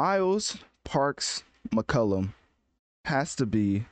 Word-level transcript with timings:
Miles 0.00 0.56
Parks 0.82 1.42
McCollum 1.74 2.32
has 3.04 3.34
to 3.34 3.44
be 3.44 3.84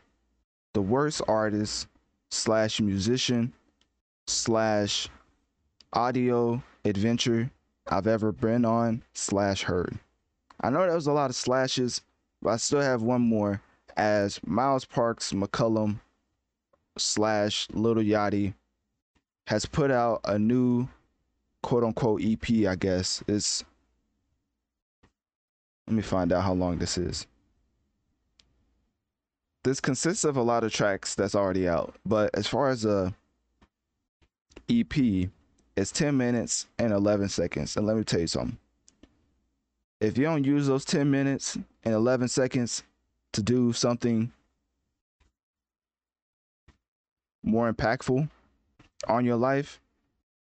the 0.73 0.81
worst 0.81 1.21
artist 1.29 1.87
slash 2.31 2.81
musician 2.81 3.53
slash 4.27 5.11
audio 5.93 6.63
adventure 6.87 7.51
I've 7.89 8.07
ever 8.07 8.33
been 8.33 8.65
on 8.65 9.03
slash 9.13 9.65
heard. 9.65 9.99
I 10.63 10.71
know 10.71 10.87
that 10.87 10.95
was 10.95 11.09
a 11.09 11.13
lot 11.13 11.29
of 11.29 11.37
slashes, 11.37 12.01
but 12.41 12.55
I 12.55 12.57
still 12.57 12.81
have 12.81 13.03
one 13.03 13.21
more 13.21 13.61
as 13.95 14.41
Miles 14.47 14.87
Parks 14.87 15.35
McCollum 15.35 16.01
slash 16.97 17.69
Little 17.75 18.03
Yachty 18.03 18.55
has 19.47 19.67
put 19.67 19.91
out 19.91 20.23
a 20.25 20.39
new 20.39 20.89
quote 21.63 21.85
unquote 21.85 22.23
EP, 22.25 22.67
I 22.67 22.77
guess. 22.77 23.23
It's 23.29 23.63
let 25.89 25.95
me 25.95 26.03
find 26.03 26.35
out 26.35 26.43
how 26.43 26.53
long 26.53 26.77
this 26.77 26.99
is. 26.99 27.27
This 29.65 29.81
consists 29.81 30.23
of 30.23 30.37
a 30.37 30.43
lot 30.43 30.63
of 30.63 30.71
tracks 30.71 31.15
that's 31.15 31.35
already 31.35 31.67
out, 31.67 31.95
but 32.05 32.29
as 32.35 32.47
far 32.47 32.69
as 32.69 32.85
a 32.85 33.15
EP, 34.69 35.31
it's 35.79 35.91
10 35.93 36.15
minutes 36.15 36.67
and 36.79 36.93
11 36.93 37.31
seconds. 37.31 37.75
And 37.75 37.87
let 37.87 37.97
me 37.97 38.05
tell 38.05 38.21
you 38.21 38.27
something. 38.27 38.59
If 39.99 40.19
you 40.19 40.25
don't 40.25 40.45
use 40.45 40.67
those 40.67 40.85
10 40.85 41.11
minutes 41.11 41.57
and 41.85 41.95
11 41.95 42.29
seconds 42.29 42.83
to 43.33 43.43
do 43.43 43.73
something 43.73 44.31
more 47.43 47.73
impactful 47.73 48.29
on 49.09 49.25
your 49.25 49.37
life 49.37 49.81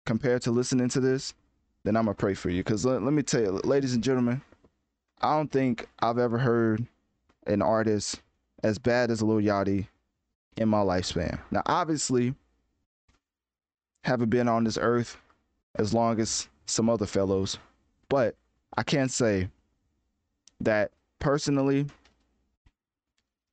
compared 0.04 0.42
to 0.42 0.50
listening 0.50 0.90
to 0.90 1.00
this, 1.00 1.32
then 1.84 1.96
I'm 1.96 2.04
going 2.04 2.14
to 2.14 2.20
pray 2.20 2.34
for 2.34 2.50
you. 2.50 2.62
Because 2.62 2.84
let, 2.84 3.02
let 3.02 3.14
me 3.14 3.22
tell 3.22 3.40
you, 3.40 3.50
ladies 3.64 3.94
and 3.94 4.04
gentlemen, 4.04 4.42
I 5.22 5.36
don't 5.36 5.50
think 5.50 5.86
I've 6.00 6.18
ever 6.18 6.38
heard 6.38 6.86
an 7.46 7.62
artist 7.62 8.20
as 8.62 8.78
bad 8.78 9.10
as 9.10 9.22
Lil 9.22 9.40
Yachty 9.40 9.86
in 10.56 10.68
my 10.68 10.78
lifespan. 10.78 11.38
Now, 11.50 11.62
obviously, 11.66 12.34
haven't 14.04 14.30
been 14.30 14.48
on 14.48 14.64
this 14.64 14.78
earth 14.80 15.16
as 15.76 15.94
long 15.94 16.20
as 16.20 16.48
some 16.66 16.90
other 16.90 17.06
fellows, 17.06 17.58
but 18.08 18.34
I 18.76 18.82
can't 18.82 19.10
say 19.10 19.48
that 20.60 20.90
personally, 21.18 21.86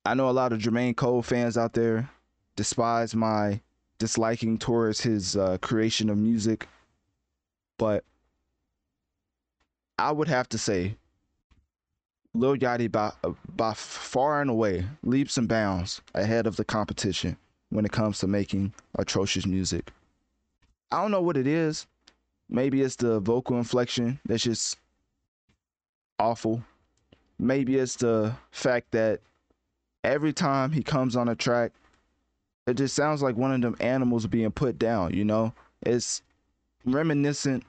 I 0.06 0.16
know 0.16 0.29
a 0.29 0.31
lot 0.31 0.53
of 0.53 0.59
Jermaine 0.59 0.96
Cole 0.96 1.22
fans 1.22 1.58
out 1.58 1.74
there 1.74 2.09
despise 2.56 3.16
my 3.16 3.62
disliking 4.00 4.58
towards 4.58 5.02
his 5.02 5.35
uh, 5.35 5.58
creation 5.62 6.09
of 6.09 6.18
music, 6.18 6.68
but 7.78 8.03
I 10.00 10.12
would 10.12 10.29
have 10.29 10.50
to 10.50 10.58
say 10.58 10.96
Lil 12.34 12.57
Yachty 12.57 12.91
by 12.91 13.12
by 13.56 13.73
far 13.73 14.41
and 14.41 14.50
away 14.50 14.85
leaps 15.03 15.38
and 15.38 15.47
bounds 15.47 16.01
ahead 16.13 16.45
of 16.45 16.56
the 16.56 16.63
competition 16.63 17.38
when 17.69 17.85
it 17.85 17.91
comes 17.91 18.19
to 18.19 18.28
making 18.28 18.73
atrocious 18.97 19.45
music. 19.45 19.91
I 20.91 21.01
don't 21.01 21.12
know 21.12 21.22
what 21.22 21.38
it 21.38 21.47
is. 21.47 21.85
Maybe 22.50 22.81
it's 22.81 22.95
the 22.95 23.19
vocal 23.19 23.57
inflection 23.57 24.19
that's 24.25 24.44
just 24.44 24.78
awful. 26.17 26.63
Maybe 27.38 27.78
it's 27.78 27.95
the 27.95 28.35
fact 28.51 28.91
that 28.91 29.22
every 30.03 30.34
time 30.34 30.72
he 30.72 30.81
comes 30.81 31.16
on 31.16 31.29
a 31.29 31.35
track, 31.35 31.72
it 32.67 32.75
just 32.75 32.96
sounds 32.96 33.22
like 33.22 33.38
one 33.38 33.51
of 33.51 33.61
them 33.61 33.75
animals 33.79 34.25
being 34.28 34.51
put 34.51 34.79
down, 34.79 35.13
you 35.13 35.23
know? 35.23 35.53
It's 35.84 36.22
reminiscent 36.85 37.63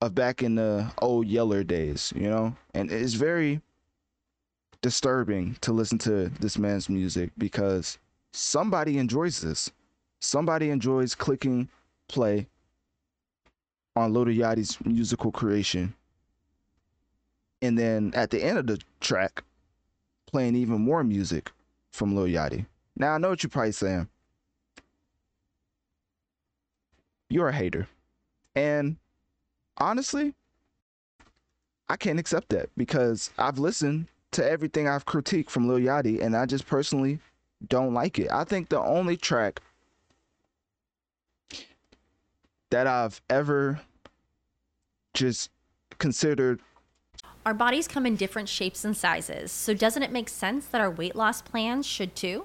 of 0.00 0.14
back 0.14 0.42
in 0.42 0.54
the 0.54 0.90
old 0.98 1.26
Yeller 1.26 1.62
days, 1.62 2.12
you 2.16 2.28
know? 2.28 2.56
And 2.74 2.90
it's 2.90 3.14
very 3.14 3.60
disturbing 4.82 5.56
to 5.60 5.72
listen 5.72 5.98
to 5.98 6.28
this 6.40 6.56
man's 6.56 6.88
music 6.88 7.30
because 7.36 7.98
somebody 8.32 8.98
enjoys 8.98 9.40
this. 9.40 9.70
Somebody 10.20 10.70
enjoys 10.70 11.14
clicking 11.14 11.68
play 12.08 12.46
on 13.96 14.12
Lil 14.12 14.26
Yachty's 14.26 14.78
musical 14.84 15.30
creation. 15.30 15.94
And 17.62 17.78
then 17.78 18.12
at 18.14 18.30
the 18.30 18.42
end 18.42 18.58
of 18.58 18.66
the 18.66 18.80
track, 19.00 19.44
playing 20.26 20.56
even 20.56 20.80
more 20.80 21.04
music 21.04 21.50
from 21.92 22.14
Lil 22.14 22.26
Yachty. 22.26 22.64
Now 22.96 23.14
I 23.14 23.18
know 23.18 23.30
what 23.30 23.42
you're 23.42 23.50
probably 23.50 23.72
saying. 23.72 24.08
You're 27.28 27.48
a 27.48 27.52
hater. 27.52 27.86
And 28.54 28.96
honestly, 29.80 30.34
I 31.88 31.96
can't 31.96 32.20
accept 32.20 32.50
that 32.50 32.68
because 32.76 33.30
I've 33.38 33.58
listened 33.58 34.06
to 34.32 34.48
everything 34.48 34.86
I've 34.86 35.06
critiqued 35.06 35.50
from 35.50 35.66
Lil 35.66 35.78
Yachty, 35.78 36.22
and 36.22 36.36
I 36.36 36.46
just 36.46 36.66
personally 36.66 37.18
don't 37.66 37.94
like 37.94 38.18
it. 38.18 38.30
I 38.30 38.44
think 38.44 38.68
the 38.68 38.78
only 38.80 39.16
track 39.16 39.60
that 42.70 42.86
I've 42.86 43.20
ever 43.28 43.80
just 45.14 45.50
considered. 45.98 46.60
Our 47.44 47.54
bodies 47.54 47.88
come 47.88 48.06
in 48.06 48.14
different 48.14 48.48
shapes 48.48 48.84
and 48.84 48.96
sizes, 48.96 49.50
so 49.50 49.74
doesn't 49.74 50.02
it 50.02 50.12
make 50.12 50.28
sense 50.28 50.66
that 50.66 50.80
our 50.80 50.90
weight 50.90 51.16
loss 51.16 51.42
plans 51.42 51.86
should 51.86 52.14
too? 52.14 52.44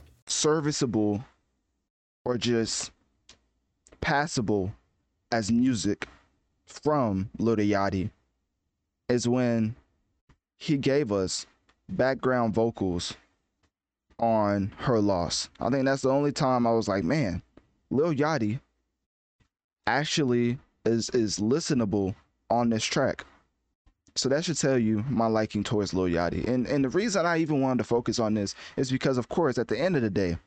Serviceable 0.31 1.25
or 2.23 2.37
just 2.37 2.91
passable 3.99 4.73
as 5.29 5.51
music 5.51 6.07
from 6.65 7.29
Lil 7.37 7.57
Yachty 7.57 8.11
is 9.09 9.27
when 9.27 9.75
he 10.57 10.77
gave 10.77 11.11
us 11.11 11.45
background 11.89 12.53
vocals 12.53 13.13
on 14.19 14.71
her 14.77 14.99
loss. 14.99 15.49
I 15.59 15.69
think 15.69 15.83
that's 15.83 16.03
the 16.03 16.09
only 16.09 16.31
time 16.31 16.65
I 16.65 16.71
was 16.71 16.87
like, 16.87 17.03
man, 17.03 17.41
Lil 17.89 18.13
Yachty 18.13 18.61
actually 19.85 20.59
is 20.85 21.09
is 21.09 21.39
listenable 21.39 22.15
on 22.49 22.69
this 22.69 22.85
track. 22.85 23.25
So 24.15 24.29
that 24.29 24.43
should 24.45 24.57
tell 24.57 24.77
you 24.77 25.03
my 25.09 25.27
liking 25.27 25.63
towards 25.63 25.93
Lil 25.93 26.13
Yachty. 26.13 26.47
And 26.47 26.67
and 26.67 26.83
the 26.83 26.89
reason 26.89 27.25
I 27.25 27.37
even 27.37 27.61
wanted 27.61 27.79
to 27.79 27.83
focus 27.85 28.19
on 28.19 28.33
this 28.33 28.55
is 28.77 28.91
because 28.91 29.17
of 29.17 29.29
course 29.29 29.57
at 29.57 29.67
the 29.67 29.79
end 29.79 29.95
of 29.95 30.01
the 30.01 30.09
day, 30.09 30.37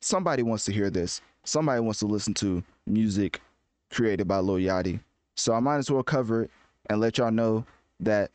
somebody 0.00 0.42
wants 0.42 0.64
to 0.66 0.72
hear 0.72 0.90
this. 0.90 1.20
Somebody 1.44 1.80
wants 1.80 2.00
to 2.00 2.06
listen 2.06 2.34
to 2.34 2.62
music 2.86 3.40
created 3.90 4.28
by 4.28 4.38
Lil 4.38 4.56
Yachty. 4.56 5.00
So 5.36 5.54
I 5.54 5.60
might 5.60 5.78
as 5.78 5.90
well 5.90 6.02
cover 6.02 6.42
it 6.44 6.50
and 6.90 7.00
let 7.00 7.18
y'all 7.18 7.30
know 7.30 7.64
that 8.00 8.30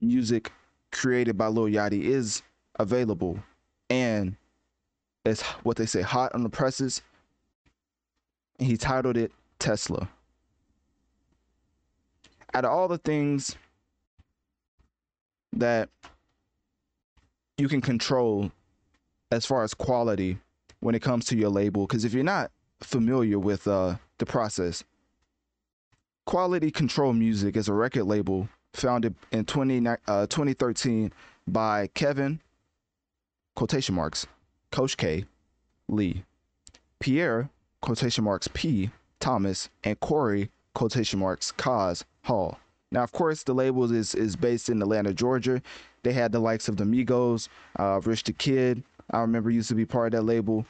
music 0.00 0.50
created 0.90 1.38
by 1.38 1.46
Lil 1.46 1.66
Yachty 1.66 2.02
is 2.02 2.42
available 2.78 3.38
and 3.90 4.34
it's 5.24 5.42
what 5.62 5.76
they 5.76 5.86
say 5.86 6.02
hot 6.02 6.34
on 6.34 6.42
the 6.42 6.48
presses 6.48 7.02
he 8.58 8.76
titled 8.76 9.16
it 9.16 9.32
Tesla. 9.58 10.08
Out 12.54 12.64
of 12.64 12.70
all 12.70 12.88
the 12.88 12.98
things 12.98 13.56
that 15.52 15.88
you 17.58 17.68
can 17.68 17.80
control 17.80 18.50
as 19.30 19.46
far 19.46 19.62
as 19.62 19.74
quality 19.74 20.38
when 20.80 20.94
it 20.94 21.02
comes 21.02 21.24
to 21.26 21.36
your 21.36 21.50
label, 21.50 21.86
because 21.86 22.04
if 22.04 22.12
you're 22.12 22.24
not 22.24 22.50
familiar 22.80 23.38
with 23.38 23.66
uh, 23.68 23.96
the 24.18 24.26
process, 24.26 24.84
Quality 26.24 26.70
Control 26.70 27.12
Music 27.12 27.56
is 27.56 27.68
a 27.68 27.72
record 27.72 28.04
label 28.04 28.48
founded 28.74 29.14
in 29.32 29.44
20, 29.44 29.86
uh, 30.06 30.26
2013 30.26 31.12
by 31.48 31.88
Kevin, 31.94 32.40
quotation 33.56 33.94
marks, 33.94 34.26
Coach 34.70 34.96
K, 34.96 35.24
Lee, 35.88 36.24
Pierre, 37.00 37.50
quotation 37.80 38.24
marks 38.24 38.48
P 38.54 38.90
Thomas 39.18 39.68
and 39.84 39.98
Corey 40.00 40.50
quotation 40.74 41.18
marks 41.18 41.52
Cos 41.52 42.04
Hall. 42.24 42.58
Now, 42.92 43.02
of 43.02 43.10
course, 43.10 43.42
the 43.42 43.54
label 43.54 43.90
is 43.90 44.14
is 44.14 44.36
based 44.36 44.68
in 44.68 44.80
Atlanta, 44.82 45.14
Georgia. 45.14 45.62
They 46.02 46.12
had 46.12 46.30
the 46.30 46.38
likes 46.38 46.68
of 46.68 46.76
the 46.76 46.84
Migos, 46.84 47.48
uh, 47.78 48.00
Rich 48.04 48.24
the 48.24 48.34
Kid. 48.34 48.84
I 49.10 49.20
remember 49.20 49.50
used 49.50 49.70
to 49.70 49.74
be 49.74 49.86
part 49.86 50.12
of 50.14 50.20
that 50.20 50.26
label. 50.26 50.66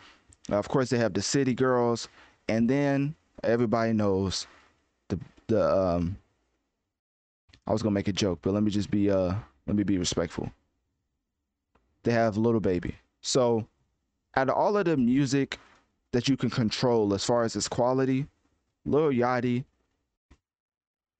Uh, 0.50 0.56
of 0.56 0.68
course, 0.68 0.88
they 0.88 0.98
have 0.98 1.14
the 1.14 1.22
City 1.22 1.52
Girls, 1.52 2.08
and 2.48 2.70
then 2.70 3.16
everybody 3.42 3.92
knows 3.92 4.46
the 5.08 5.18
the. 5.48 5.68
Um, 5.76 6.16
I 7.66 7.72
was 7.72 7.82
gonna 7.82 7.94
make 7.94 8.08
a 8.08 8.12
joke, 8.12 8.38
but 8.42 8.54
let 8.54 8.62
me 8.62 8.70
just 8.70 8.90
be 8.90 9.10
uh 9.10 9.34
let 9.66 9.76
me 9.76 9.82
be 9.82 9.98
respectful. 9.98 10.50
They 12.04 12.12
have 12.12 12.36
Little 12.36 12.60
Baby. 12.60 12.94
So, 13.20 13.66
out 14.36 14.48
of 14.48 14.56
all 14.56 14.76
of 14.76 14.84
the 14.84 14.96
music 14.96 15.58
that 16.12 16.28
you 16.28 16.36
can 16.36 16.50
control 16.50 17.14
as 17.14 17.24
far 17.24 17.42
as 17.42 17.56
its 17.56 17.68
quality, 17.68 18.26
Lil 18.84 19.10
Yachty 19.10 19.64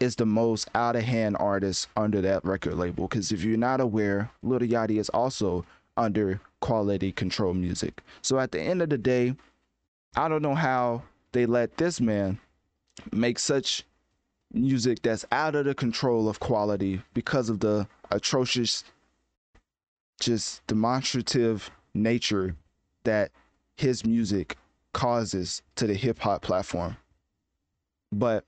is 0.02 0.16
the 0.16 0.26
most 0.26 0.68
out 0.74 0.96
of 0.96 1.02
hand 1.02 1.36
artist 1.38 1.88
under 1.96 2.20
that 2.20 2.44
record 2.44 2.74
label. 2.74 3.06
Because 3.06 3.30
if 3.30 3.44
you're 3.44 3.56
not 3.56 3.80
aware, 3.80 4.30
Lil 4.42 4.58
Yachty 4.60 4.98
is 4.98 5.08
also 5.10 5.64
under 5.96 6.40
quality 6.60 7.12
control 7.12 7.54
music. 7.54 8.02
So 8.20 8.38
at 8.38 8.50
the 8.50 8.60
end 8.60 8.82
of 8.82 8.88
the 8.88 8.98
day, 8.98 9.36
I 10.16 10.28
don't 10.28 10.42
know 10.42 10.54
how 10.56 11.02
they 11.30 11.46
let 11.46 11.76
this 11.76 12.00
man 12.00 12.38
make 13.12 13.38
such 13.38 13.84
music 14.52 15.00
that's 15.02 15.24
out 15.32 15.54
of 15.54 15.64
the 15.64 15.74
control 15.74 16.28
of 16.28 16.40
quality 16.40 17.00
because 17.14 17.48
of 17.48 17.60
the 17.60 17.86
atrocious, 18.10 18.84
just 20.20 20.66
demonstrative 20.66 21.70
nature 21.94 22.56
that 23.04 23.30
his 23.76 24.04
music 24.04 24.56
causes 24.92 25.62
to 25.76 25.86
the 25.86 25.94
hip 25.94 26.18
hop 26.18 26.42
platform. 26.42 26.96
But 28.10 28.44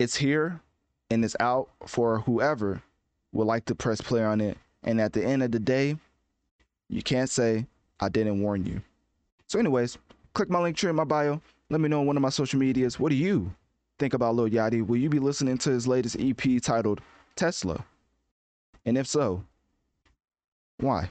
it's 0.00 0.16
here 0.16 0.58
and 1.10 1.22
it's 1.22 1.36
out 1.40 1.68
for 1.86 2.20
whoever 2.20 2.82
would 3.32 3.46
like 3.46 3.66
to 3.66 3.74
press 3.74 4.00
play 4.00 4.24
on 4.24 4.40
it. 4.40 4.56
And 4.82 4.98
at 4.98 5.12
the 5.12 5.22
end 5.22 5.42
of 5.42 5.52
the 5.52 5.60
day, 5.60 5.96
you 6.88 7.02
can't 7.02 7.28
say 7.28 7.66
I 8.00 8.08
didn't 8.08 8.40
warn 8.40 8.64
you. 8.64 8.80
So, 9.46 9.58
anyways, 9.58 9.98
click 10.32 10.48
my 10.48 10.58
link 10.58 10.78
tree 10.78 10.88
in 10.88 10.96
my 10.96 11.04
bio. 11.04 11.42
Let 11.68 11.82
me 11.82 11.88
know 11.88 12.00
on 12.00 12.06
one 12.06 12.16
of 12.16 12.22
my 12.22 12.30
social 12.30 12.58
medias. 12.58 12.98
What 12.98 13.10
do 13.10 13.14
you 13.14 13.52
think 13.98 14.14
about 14.14 14.34
Lil 14.34 14.48
Yachty? 14.48 14.84
Will 14.84 14.96
you 14.96 15.10
be 15.10 15.18
listening 15.18 15.58
to 15.58 15.70
his 15.70 15.86
latest 15.86 16.16
EP 16.18 16.62
titled 16.62 17.02
Tesla? 17.36 17.84
And 18.86 18.96
if 18.96 19.06
so, 19.06 19.44
why? 20.78 21.10